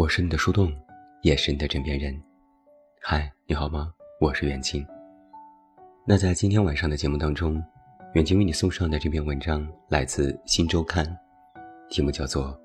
[0.00, 0.72] 我是你的树洞，
[1.20, 2.18] 也是你的枕边人。
[3.02, 3.92] 嗨，你好吗？
[4.18, 4.82] 我是远近。
[6.06, 7.62] 那在今天晚上的节目当中，
[8.14, 11.04] 远近为你送上的这篇文章来自《新周刊》，
[11.90, 12.46] 题目叫做《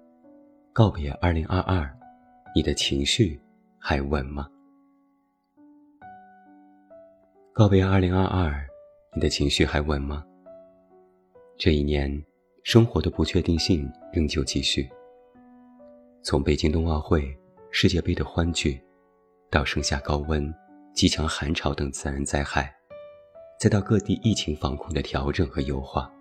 [0.71, 1.45] 告别2022》，
[2.55, 3.38] 你的情绪
[3.79, 4.47] 还稳吗？
[7.52, 8.63] 告别2022，
[9.13, 10.24] 你的情绪还稳吗？
[11.57, 12.10] 这一年，
[12.63, 14.89] 生活的不确定性仍旧继续。
[16.25, 17.24] 从北京冬奥会、
[17.70, 18.82] 世界杯的欢聚，
[19.52, 20.52] 到盛夏高温、
[20.92, 22.74] 极强寒潮等自然灾害，
[23.60, 26.11] 再到各地疫情防控的调整和优化，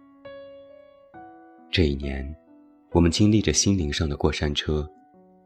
[1.70, 2.22] 这一年，
[2.90, 4.86] 我们经历着心灵上的过山车，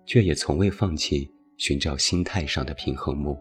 [0.05, 3.39] 却也从未放弃寻找心态上的平衡木。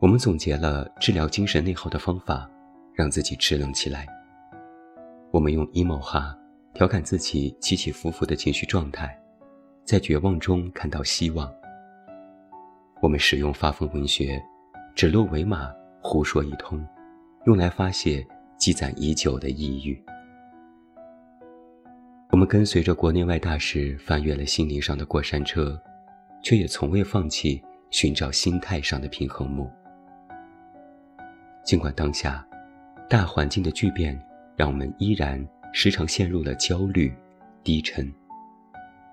[0.00, 2.50] 我们总结了治疗精神内耗的方法，
[2.94, 4.06] 让自己支棱起来。
[5.30, 6.34] 我们用 emo 哈。
[6.72, 9.18] 调侃自己起起伏伏的情绪状态，
[9.84, 11.52] 在绝望中看到希望。
[13.02, 14.40] 我们使用发疯文学，
[14.94, 16.82] 指鹿为马，胡说一通，
[17.44, 18.26] 用来发泄
[18.56, 20.00] 积攒已久的抑郁。
[22.30, 25.78] 我们跟随着国内外大师翻越了心灵上的过山车，
[26.42, 27.60] 却也从未放弃
[27.90, 29.68] 寻找心态上的平衡木。
[31.64, 32.46] 尽管当下
[33.08, 34.18] 大环境的巨变，
[34.56, 35.44] 让我们依然。
[35.72, 37.12] 时常陷入了焦虑、
[37.62, 38.12] 低沉，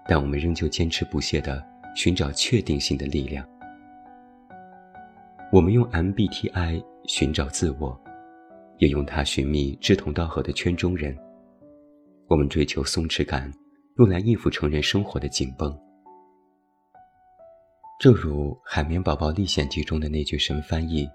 [0.08, 1.64] 但我们仍旧坚持不懈地
[1.96, 3.48] 寻找确定性的力量。
[5.52, 8.00] 我们用 MBTI 寻找自我，
[8.80, 11.16] 也用它寻觅志同道合的圈中人。
[12.28, 13.52] 我们追求松弛感，
[13.98, 15.78] 用来应付成人生活的紧绷。
[18.00, 21.08] 正如《海绵宝宝历险记》中的那句神翻译：“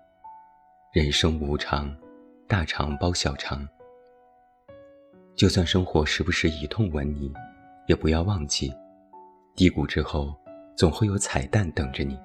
[0.94, 1.94] 人生无常，
[2.48, 3.68] 大肠包小肠。”
[5.34, 7.33] 就算生活时不时以痛吻你，
[7.88, 8.72] 也不要忘记，
[9.56, 10.32] 低谷之后
[10.76, 12.19] 总会有彩蛋等着你。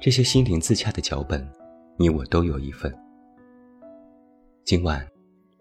[0.00, 1.46] 这些心灵自洽的脚本，
[1.96, 2.92] 你我都有一份。
[4.64, 5.06] 今晚，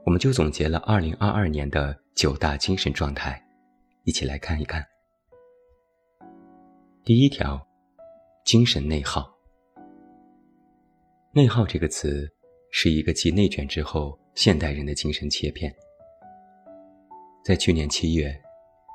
[0.05, 3.39] 我们就总结了2022年的九大精神状态，
[4.03, 4.83] 一起来看一看。
[7.03, 7.61] 第一条，
[8.45, 9.31] 精神内耗。
[11.33, 12.27] 内耗这个词，
[12.71, 14.17] 是一个继内卷之后。
[14.35, 15.73] 现代人的精神切片。
[17.43, 18.33] 在去年七月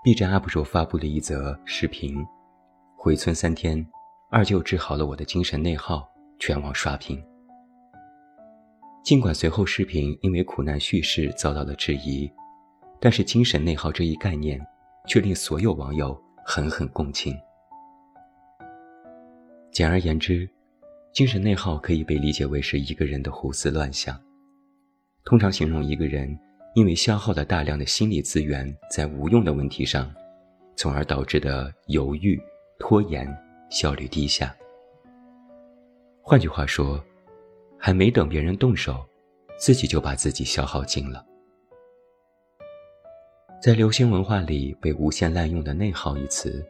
[0.05, 2.17] ，B 站 UP 主发布了一则视频
[2.97, 3.85] ：“回村三天，
[4.31, 6.09] 二舅治好了我的精神内耗。”
[6.39, 7.19] 全网刷屏。
[9.03, 12.31] 尽管随后视频因为苦难叙事遭到了质疑，
[13.01, 14.61] 但是精神内耗这一概念
[15.07, 16.15] 却令所有网友
[16.45, 17.35] 狠狠共情。
[19.73, 20.47] 简而言之，
[21.15, 24.21] 精神内耗可以被理解为是一个人的胡思乱想。
[25.27, 26.39] 通常形容一个人
[26.77, 30.09] 因为消耗了大量的心理资源在无用的问题上，
[30.77, 32.41] 从而导致的犹豫、
[32.79, 33.27] 拖延、
[33.69, 34.55] 效率低下。
[36.23, 37.05] 换句话说，
[37.77, 39.05] 还没等别人动手，
[39.59, 41.27] 自己就把自己消耗尽了。
[43.61, 46.65] 在流行文化里被无限滥用的“内耗”一词，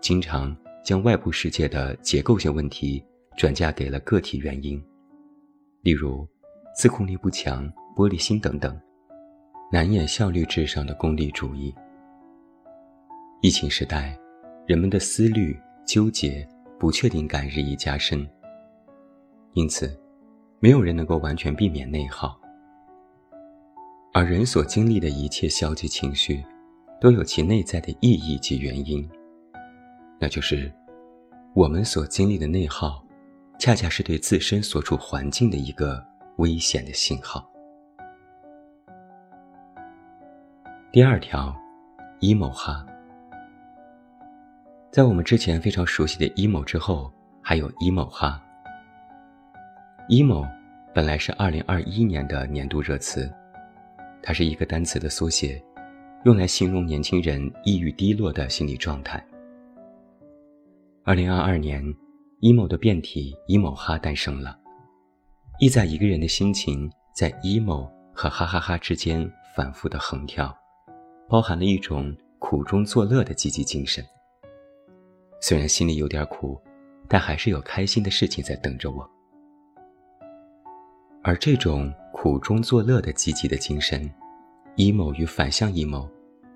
[0.00, 3.04] 经常将外部世界的结构性问题
[3.36, 4.80] 转嫁给了个体原因，
[5.82, 6.24] 例如
[6.76, 7.68] 自控力不强。
[7.98, 8.80] 玻璃心等等，
[9.72, 11.74] 难掩效率至上的功利主义。
[13.40, 14.16] 疫情时代，
[14.68, 16.46] 人们的思虑、纠结、
[16.78, 18.24] 不确定感日益加深，
[19.54, 20.00] 因此，
[20.60, 22.40] 没有人能够完全避免内耗。
[24.12, 26.40] 而人所经历的一切消极情绪，
[27.00, 29.10] 都有其内在的意义及原因，
[30.20, 30.72] 那就是，
[31.52, 33.04] 我们所经历的内耗，
[33.58, 36.00] 恰恰是对自身所处环境的一个
[36.36, 37.44] 危险的信号。
[40.90, 41.54] 第二条
[42.20, 42.82] ，emo 哈。
[44.90, 47.12] 在我们之前非常熟悉的 emo 之后，
[47.42, 48.42] 还有 emo 哈。
[50.08, 50.48] emo
[50.94, 53.30] 本来是2021年的年度热词，
[54.22, 55.62] 它是一个单词的缩写，
[56.24, 59.22] 用来形容年轻人抑郁低落的心理状态。
[61.04, 61.84] 2022年
[62.40, 64.58] ，emo 的变体 emo 哈诞生了，
[65.60, 70.56] 意在一个人的心情在 emo 和哈哈哈之间反复的横跳。
[71.28, 74.04] 包含了一种苦中作乐的积极精神。
[75.40, 76.58] 虽然心里有点苦，
[77.06, 79.08] 但还是有开心的事情在等着我。
[81.22, 84.10] 而这种苦中作乐的积极的精神
[84.76, 86.08] ，emo 与反向 emo，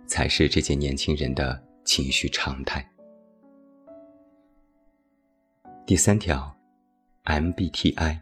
[0.06, 2.88] 才是这些年轻人的情绪常态。
[5.84, 6.56] 第三条
[7.24, 8.20] ，MBTI。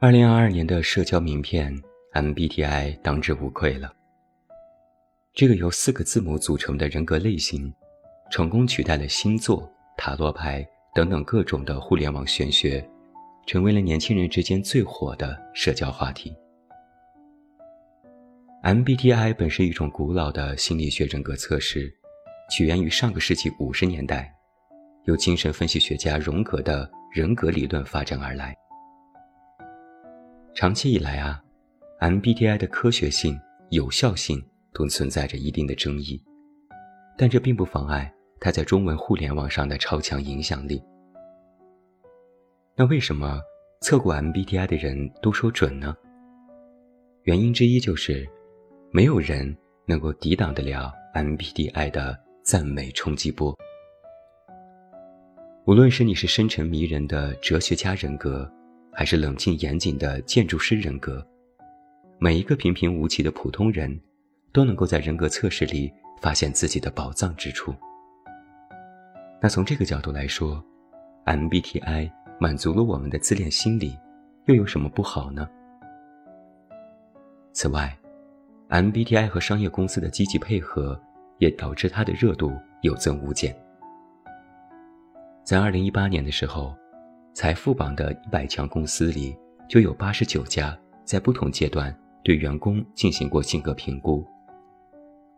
[0.00, 1.82] 二零二二年的社交名片
[2.12, 3.92] ，MBTI 当之无愧了。
[5.38, 7.72] 这个由四个字母组成的人格类型，
[8.28, 12.84] 成功取代了星座、塔罗牌等等各种的互联网玄学，
[13.46, 16.36] 成为了年轻人之间最火的社交话题。
[18.64, 21.88] MBTI 本是一种古老的心理学人格测试，
[22.50, 24.34] 起源于上个世纪五十年代，
[25.04, 28.52] 由精神分析学家荣格的人格理论发展而来。
[30.52, 31.40] 长期以来啊
[32.00, 33.38] ，MBTI 的科学性、
[33.70, 36.22] 有效性都存在着一定的争议，
[37.16, 40.82] 但这并不妨碍它在中文互联网上的超强影响力。
[42.76, 43.40] 那为什么
[43.80, 45.96] 测过 MBTI 的人都说准呢？
[47.24, 48.28] 原因之一就是。
[48.90, 49.54] 没有人
[49.84, 53.54] 能够抵挡得了 MBTI 的赞美冲击波。
[55.66, 58.50] 无论是你是深沉迷人的哲学家人格，
[58.90, 61.22] 还是冷静严谨的建筑师人格，
[62.18, 64.00] 每一个平平无奇的普通人，
[64.52, 67.74] 都能够在人格测试里发现自己的宝藏之处。
[69.40, 70.62] 那从这个角度来说
[71.26, 72.10] ，MBTI
[72.40, 73.96] 满足了我们的自恋心理，
[74.46, 75.48] 又有什么不好呢？
[77.52, 77.96] 此外
[78.68, 81.00] ，MBTI 和商业公司的积极配合，
[81.38, 82.52] 也导致它的热度
[82.82, 83.54] 有增无减。
[85.44, 86.74] 在2018年的时候，
[87.32, 89.36] 财富榜的一百强公司里，
[89.68, 94.26] 就有八十九家在不同阶段对员工进行过性格评估。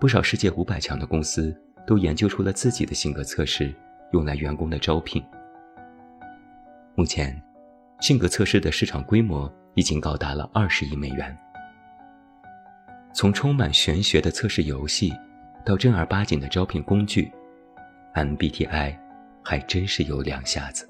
[0.00, 1.55] 不少世界五百强的公司
[1.87, 3.70] 都研究出了自己的性格测试，
[4.12, 5.23] 用来员工的招聘。
[6.94, 7.38] 目前，
[8.00, 11.37] 性格测试的市场规模已经高达了二十亿美元。
[13.12, 15.12] 从充满玄学的测试游戏，
[15.67, 17.31] 到正儿八经的招聘工具
[18.14, 18.96] ，MBTI
[19.44, 20.88] 还真是有两下子。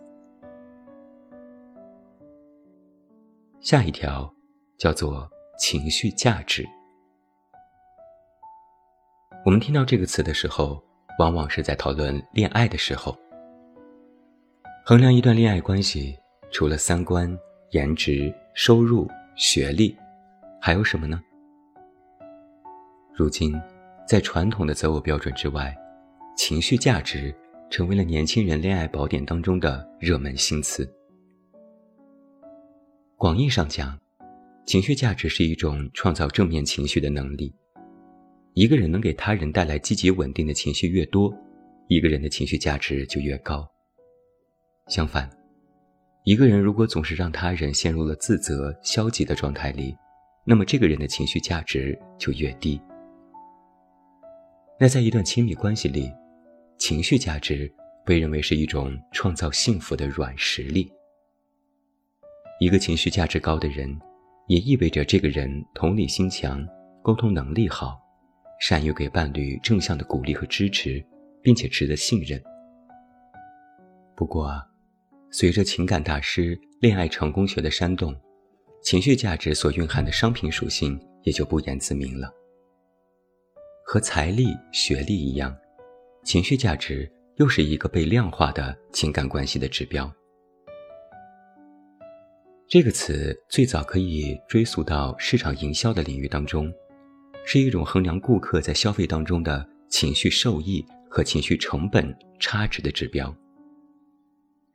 [3.60, 4.32] 下一条
[4.78, 5.28] 叫做
[5.58, 6.64] 情绪价值。
[9.42, 10.82] 我们听到这个词的时候，
[11.18, 13.16] 往往是在讨论恋爱的时候。
[14.84, 16.14] 衡量一段恋爱关系，
[16.50, 17.34] 除了三观、
[17.70, 19.96] 颜值、收入、学历，
[20.60, 21.18] 还有什么呢？
[23.14, 23.58] 如今，
[24.06, 25.74] 在传统的择偶标准之外，
[26.36, 27.34] 情绪价值
[27.70, 30.86] 成为了年轻人恋爱宝典当中的热门新词。
[33.16, 33.98] 广义上讲，
[34.66, 37.54] 情绪价值是一种创造正面情绪的能力。
[38.54, 41.32] 一个人能给他人带来积极稳定的情绪越多，
[41.88, 43.66] 一个人的情绪价值就越高。
[44.88, 45.30] 相反，
[46.24, 49.96] 一个人如果总是让他人陷入了自责、消极的状态里，
[50.44, 52.80] 那么这个人的情绪价值就越低。
[54.80, 56.10] 那在一段亲密关系里，
[56.76, 57.72] 情绪价值
[58.04, 60.90] 被认为是一种创造幸福的软实力。
[62.58, 63.96] 一个情绪价值高的人，
[64.48, 66.66] 也意味着这个人同理心强，
[67.02, 68.00] 沟通能力好，
[68.60, 71.04] 善于给伴侣正向的鼓励和支持，
[71.42, 72.40] 并且值得信任。
[74.14, 74.52] 不过，
[75.30, 78.14] 随着情感大师恋爱成功学的煽动，
[78.82, 82.30] 情绪价值所蕴含的商品属性也就不言自明了。
[83.82, 85.56] 和财力、学历一样，
[86.22, 90.12] 情绪价值又是一个被量化的情感关系的指标。
[92.68, 96.72] 这个词最早可以追溯到市场营销的领域当中，
[97.44, 103.34] 是一种衡量顾客在消费当中的情绪受益和情绪成本差值的指标。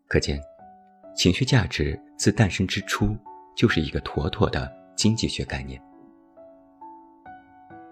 [0.08, 0.40] 可见，
[1.16, 3.16] 情绪价值自诞生之初
[3.56, 5.82] 就是一个妥妥的经济学概念。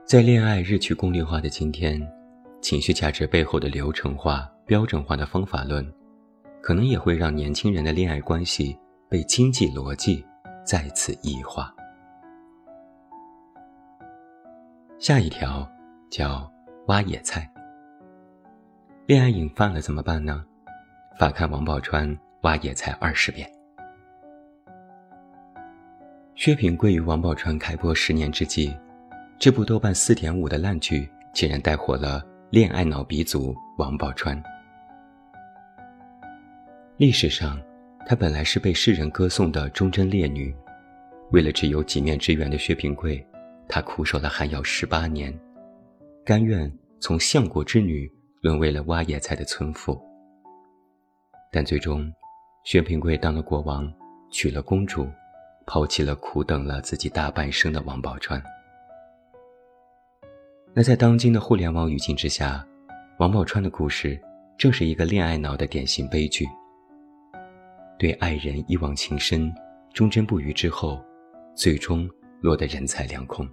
[0.06, 2.06] 在恋爱日趋功利化的今天，
[2.62, 5.89] 情绪价值背后的流程化、标准化的方法论，
[6.62, 8.77] 可能也会让年轻人的恋爱关系
[9.10, 10.24] 被经济逻辑
[10.65, 11.73] 再次异化。
[15.03, 15.69] 下一条
[16.10, 16.50] 叫
[16.88, 17.45] 挖野菜。
[19.05, 20.45] 恋爱瘾犯了怎么办呢？
[21.19, 23.45] 法看王宝钏挖野菜二十遍。
[26.36, 28.74] 薛平贵与王宝钏开播十年之际。
[29.38, 34.41] 这部豆瓣四点五的烂剧，竟然带火了恋爱脑鼻祖王宝钏。
[36.95, 37.62] 历史上，
[38.05, 40.55] 她本来是被世人歌颂的忠贞烈女，
[41.31, 43.22] 为了只有几面之缘的薛平贵，
[43.67, 45.34] 他苦守了寒窑十八年，
[46.25, 50.00] 甘愿从相国之女沦为了挖野菜的村妇。
[51.51, 52.12] 但最终，
[52.65, 53.91] 薛平贵当了国王，
[54.32, 55.08] 娶了公主，
[55.65, 58.41] 抛弃了苦等了自己大半生的王宝钏。
[60.74, 62.65] 那在当今的互联网语境之下，
[63.20, 64.20] 王宝钏的故事
[64.58, 66.46] 正是一个恋爱脑的典型悲剧。
[68.00, 69.53] 对爱人一往情深、
[69.93, 71.00] 忠贞不渝之后，
[71.55, 72.10] 最终
[72.44, 73.48] 落得人财两空。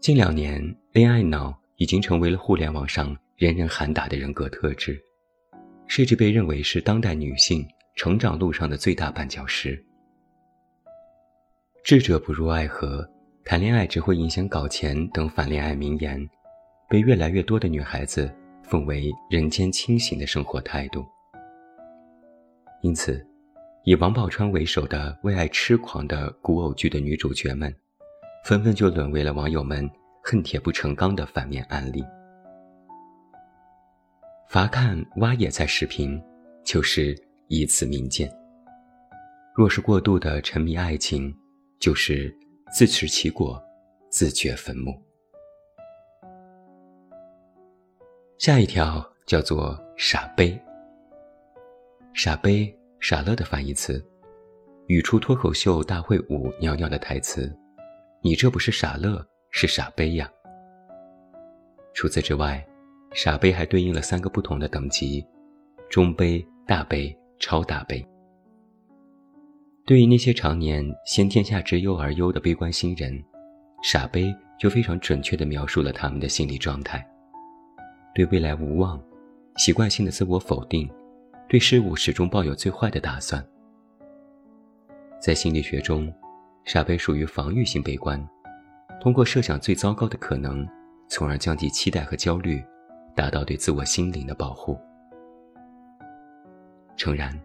[0.00, 0.58] 近两年，
[0.90, 4.98] 恋爱脑已经成为了互联网上人人喊打的人格特质，
[5.86, 7.62] 甚至被认为是当代女性
[7.94, 9.84] 成长路上的最大绊脚石。
[11.84, 13.06] 智者不入爱河，
[13.44, 16.26] 谈恋爱只会影响搞钱等反恋爱名言，
[16.88, 21.04] 被越来越多的女孩子奉为人间清醒的生活态度。
[22.80, 23.22] 因此，
[23.84, 27.74] 以王宝钏为首的为爱痴狂的古偶剧的女主角们。
[28.42, 29.88] 纷纷就沦为了网友们
[30.24, 32.02] 恨铁不成钢的反面案例。
[34.48, 36.18] 乏看挖野菜视频，
[36.64, 37.14] 就是
[37.48, 38.30] 以此明鉴。
[39.54, 41.34] 若是过度的沉迷爱情，
[41.78, 42.34] 就是
[42.72, 43.62] 自食其果，
[44.08, 44.98] 自掘坟墓。
[48.38, 50.58] 下一条叫做“傻杯”。
[52.14, 54.04] 傻杯、傻乐的反义词，
[54.86, 57.50] 语出脱口秀大会五袅袅的台词。
[58.22, 60.30] 你这不是傻乐，是傻杯呀。
[61.94, 62.62] 除此之外，
[63.12, 65.24] 傻杯还对应了三个不同的等级：
[65.88, 68.06] 中杯、大杯、超大杯。
[69.86, 73.18] 对于那些常年先天下之忧而忧的悲观新人，
[73.82, 77.04] 傻杯就非常准确地描述了他们的心理状态：
[78.14, 79.02] 对未来无望，
[79.56, 80.88] 习惯性的自我否定，
[81.50, 83.44] 对事物始终抱有最坏的打算。
[85.20, 86.10] 在心理学中。
[86.66, 88.22] 傻杯属于防御性悲观，
[89.00, 90.64] 通过设想最糟糕的可能，
[91.08, 92.62] 从而降低期待和焦虑，
[93.16, 94.78] 达到对自我心灵的保护。
[96.96, 97.36] 诚然，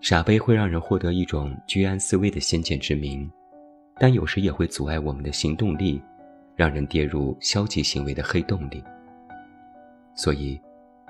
[0.00, 3.30] 傻杯会让人获得一种居安思危的先见之明，
[3.98, 6.02] 但有时也会阻碍我们的行动力，
[6.56, 8.82] 让人跌入消极行为的黑洞里。
[10.14, 10.60] 所以，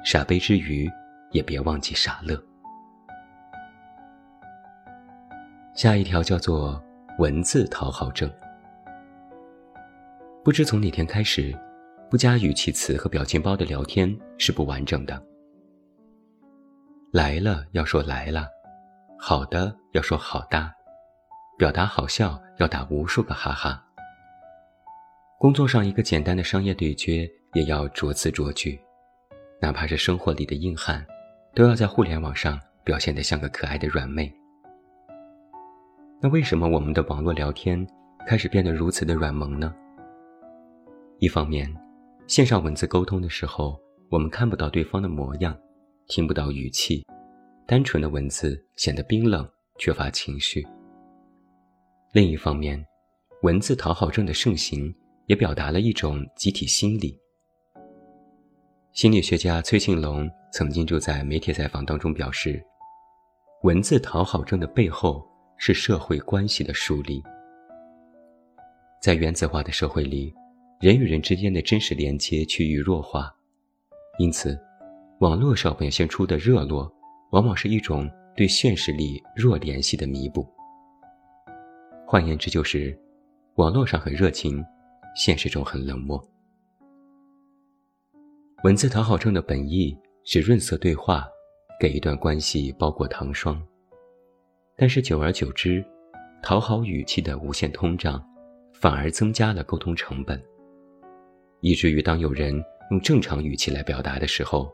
[0.04, 0.88] 傻杯之余，
[1.35, 2.43] 也别忘记傻乐。
[5.76, 6.83] 下一条叫做。
[7.21, 8.29] 文字讨好症，
[10.43, 11.57] 不知从哪天开始，
[12.11, 15.23] 不加语气词和表情包的聊天是不完整的。
[17.12, 18.49] 来了要说来了，
[19.17, 20.75] 好的要说好哒，
[21.57, 23.81] 表达好笑要打无数个哈哈。
[25.38, 28.76] 工作上一个简单的商业对决也要着词着句，
[29.61, 31.07] 哪怕是生活里的硬汉，
[31.55, 34.33] 都要在互联网上表现得像个可爱的软妹。
[36.21, 37.87] 那为什么我们的网络聊天
[38.27, 39.73] 开始变得如此的软萌呢？
[41.21, 41.73] 一方面，
[42.27, 43.81] 线上文字沟通的时候，
[44.11, 45.57] 我们看不到对方的模样，
[46.09, 47.07] 听不到语气，
[47.69, 50.67] 单纯的文字显得冰冷，缺乏情绪。
[52.13, 52.85] 另一方面，
[53.43, 54.93] 文字讨好症的盛行
[55.27, 57.17] 也表达了一种集体心理。
[58.95, 62.65] 心理学家崔庆龙曾经就在媒体采访当中表示，
[63.65, 65.29] 文字讨好症的背后。
[65.57, 67.23] 是社会关系的树立。
[69.01, 70.35] 在原子化的社会里，
[70.81, 73.33] 人与人之间的真实连接趋于弱化，
[74.19, 74.61] 因此，
[75.21, 76.93] 网络上表现出的热络，
[77.31, 80.45] 往往是一种对现实里弱联系的弥补。
[82.05, 82.99] 换言之，就是
[83.55, 84.63] 网络上很热情，
[85.15, 86.23] 现实中很冷漠。
[88.64, 89.94] 文字讨好症的本意
[90.25, 91.28] 是润色对话，
[91.78, 93.62] 给一段关系包裹糖霜。
[94.75, 95.85] 但是久而久之，
[96.42, 98.25] 讨好语气的无限通胀，
[98.73, 100.42] 反而增加了沟通成本。
[101.61, 102.54] 以至于当有人
[102.90, 104.73] 用正常语气来表达的时候，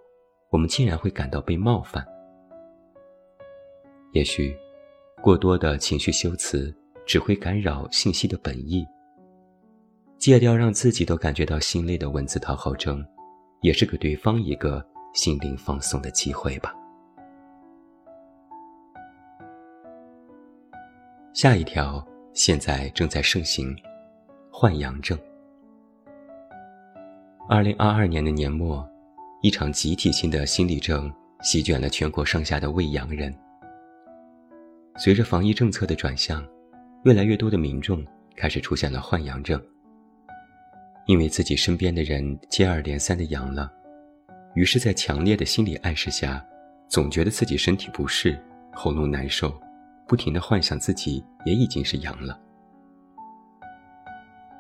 [0.51, 2.07] 我们竟然会感到被冒犯。
[4.13, 4.57] 也许，
[5.21, 6.73] 过多的情绪修辞
[7.05, 8.87] 只会干扰信息的本意。
[10.17, 13.05] 戒掉让自己都感觉到心累的文字讨好症，
[13.61, 16.75] 也是给对方一个心灵放松的机会吧。
[21.33, 23.75] 下一条现在正在盛行，
[24.51, 25.19] 换阳症。
[27.49, 28.87] 二零二二年的年末，
[29.43, 31.13] 一场集体性的心理症
[31.43, 33.35] 席卷了全国上下的未阳人。
[34.97, 36.47] 随着防疫政策的转向，
[37.05, 38.05] 越来越多的民众
[38.37, 39.61] 开始出现了换阳症。
[41.07, 43.71] 因为自己身边的人接二连三的阳了，
[44.55, 46.45] 于是，在强烈的心理暗示下，
[46.89, 48.39] 总觉得自己身体不适，
[48.73, 49.53] 喉咙难受。
[50.07, 52.37] 不停的幻想自己也已经是阳了。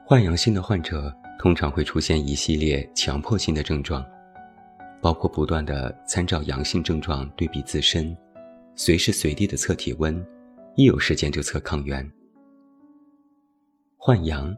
[0.04, 4.04] 患阳性的患者通常会出现一系列强迫性的症状，
[5.00, 8.16] 包括不断的参照阳性症状对比自身，
[8.76, 10.24] 随时随地的测体温，
[10.76, 12.08] 一有时间就测抗原。
[13.96, 14.56] 患阳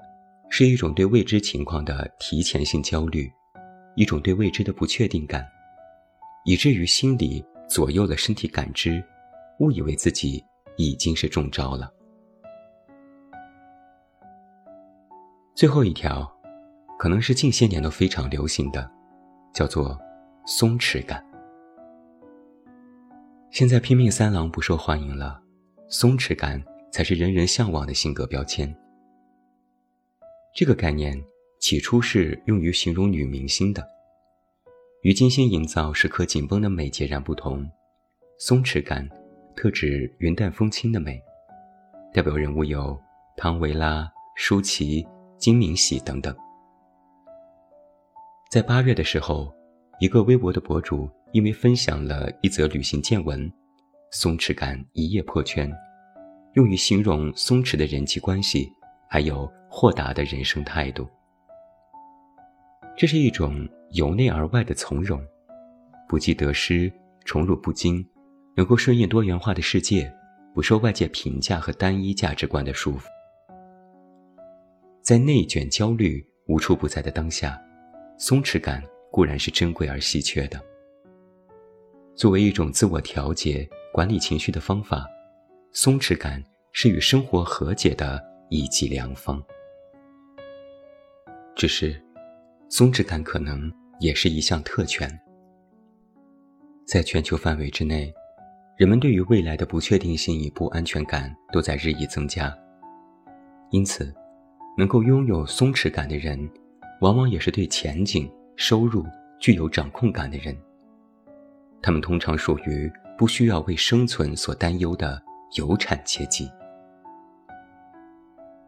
[0.54, 3.32] 是一种对未知情况的提前性焦虑，
[3.97, 5.42] 一种对未知的不确定感，
[6.44, 9.02] 以至于心理左右了身体感知，
[9.61, 10.44] 误以为自己。
[10.76, 11.92] 已经是中招了。
[15.54, 16.26] 最后一条，
[16.99, 18.90] 可能是近些年都非常流行的，
[19.52, 19.97] 叫做
[20.47, 21.23] 松弛感。
[23.50, 25.38] 现在拼命三郎不受欢迎了，
[25.88, 28.75] 松弛感才是人人向往的性格标签。
[30.54, 31.18] 这个概念
[31.61, 33.82] 起初是用于形容女明星的，
[35.00, 37.66] 与精心营造时刻紧绷的美截然不同。
[38.38, 39.09] 松弛感
[39.56, 41.18] 特指云淡风轻的美，
[42.12, 43.00] 代表人物有
[43.35, 44.06] 汤唯拉、
[44.37, 45.06] 舒淇、
[45.38, 46.37] 金敏喜等等。
[48.50, 49.50] 在八月的时候，
[50.00, 53.50] 一个微博的博主因为分享了一则旅行见闻，
[54.11, 55.73] 松弛感一夜破圈，
[56.56, 58.71] 用于形容松弛的人际关系，
[59.12, 61.07] 还有豁达的人生态度。
[62.97, 65.23] 这是一种由内而外的从容，
[66.09, 66.90] 不计得失，
[67.26, 68.02] 宠辱不惊，
[68.57, 70.11] 能够顺应多元化的世界，
[70.54, 73.02] 不受外界评价和单一价值观的束缚。
[75.02, 77.61] 在内卷、焦虑无处不在的当下。
[78.16, 80.59] 松弛感固然是珍贵而稀缺的。
[82.16, 85.04] 作为一种自我调节、管理情绪的方法，
[85.71, 86.42] 松弛感
[86.73, 88.19] 是与生活和解的
[88.52, 89.42] 一剂良方。
[91.56, 91.99] 只是，
[92.68, 95.11] 松弛感可能也是一项特权。
[96.85, 98.12] 在全球范围之内，
[98.76, 102.54] 人们对于未来的不确定性与不安全感都在日益增加。
[103.71, 104.14] 因此，
[104.76, 106.38] 能够拥有松弛感的人。
[107.00, 109.04] 往往也是对前景、收入
[109.40, 110.56] 具有掌控感的人。
[111.82, 115.21] 他们通常属于不需要为生存所担忧的
[115.56, 116.49] 有产阶级。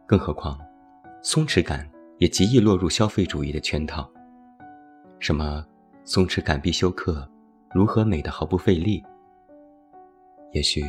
[0.05, 0.59] 更何况，
[1.21, 4.09] 松弛感也极易落入消费主义的圈套。
[5.19, 5.65] 什么
[6.03, 7.27] 松弛感必修课，
[7.71, 9.03] 如何美的毫不费力？
[10.51, 10.83] 也许，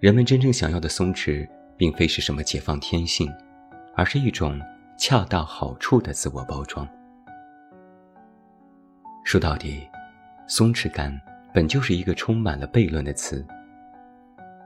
[0.00, 3.32] 人们真正想要的松弛，并非是什么解放天性，
[3.94, 4.60] 而是一种。
[5.02, 6.86] 恰到好处的自我包装。
[9.24, 9.88] 说到底，
[10.46, 11.18] 松弛感
[11.54, 13.42] 本就是一个充满了悖论的词。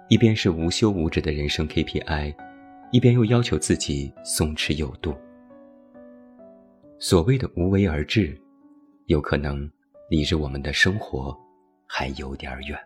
[0.08, 2.34] 一边是无休无止的人生 KPI，
[2.90, 5.14] 一边又要求自己松弛有度。
[6.98, 8.40] 所谓的无为而治，
[9.06, 9.68] 有可能
[10.08, 11.36] 离着我们的生活
[11.86, 12.78] 还有点远。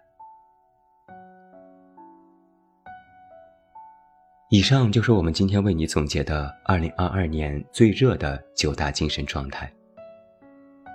[4.50, 9.70] 以上就是我们今天为你总结的2022年最热的九大精神状态。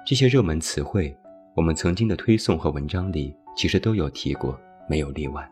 [0.06, 1.16] 这些热门词汇，
[1.56, 5.48] 我们曾经的推送和文章里其实都有提过，没有例外。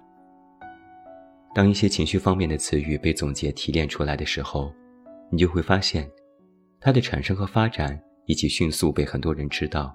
[1.54, 4.74] 当一些情绪方面的词语被总结提炼出来的时候，
[5.30, 6.10] 你就会发现，
[6.80, 9.94] 它的产生和发展以及迅速被很多人知道，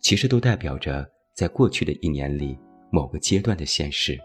[0.00, 2.56] 其实都代表着在过去的一年里
[2.90, 4.16] 某个阶段的现实。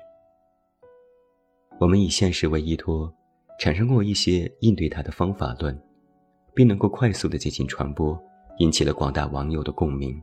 [1.79, 3.11] 我们以现实为依托，
[3.59, 5.75] 产生过一些应对它的方法论，
[6.53, 8.15] 并能够快速的进行传播，
[8.59, 10.21] 引起了广大网友的共鸣。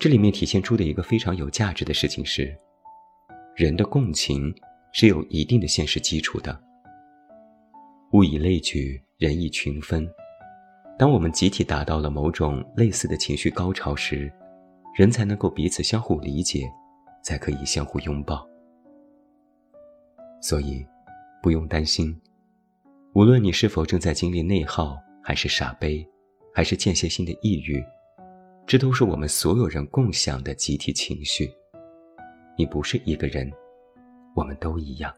[0.00, 2.58] 这里面体现出的一个非常有价值的事情是，
[3.56, 4.52] 人的共情
[4.90, 6.60] 是有一定的现实基础的。
[8.12, 10.08] 物以类聚，人以群分。
[10.98, 14.32] 当我们集体达到了某种类似的情绪高潮时，
[14.96, 16.68] 人才能够彼此相互理解，
[17.22, 18.44] 才可以相互拥抱。
[20.40, 20.84] 所以，
[21.40, 22.20] 不用担心，
[23.14, 26.04] 无论你是否正在经历内耗，还是傻悲，
[26.52, 27.80] 还是间歇性的抑郁，
[28.66, 31.48] 这都是我们所有人共享的集体情绪。
[32.56, 33.50] 你不是一个人，
[34.34, 35.12] 我们都一样，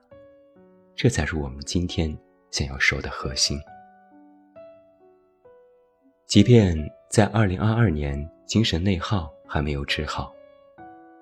[0.95, 2.17] 这才是我们今天
[2.51, 3.59] 想要说的核心。
[6.27, 6.77] 即便
[7.11, 10.35] 在2022年精神内耗还没有治好，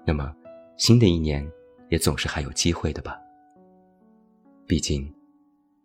[0.06, 0.34] 那么
[0.76, 1.46] 新的一年
[1.88, 3.20] 也总是还有机会的吧。
[4.66, 5.12] 毕竟，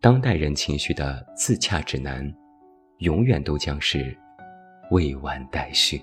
[0.00, 2.32] 当代人情绪的自洽指南，
[2.98, 4.16] 永远都将是
[4.90, 6.02] 未完待续。